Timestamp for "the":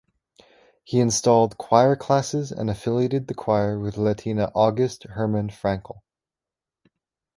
3.27-3.35